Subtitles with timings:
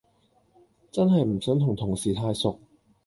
[0.91, 2.59] 真係唔想同同事太熟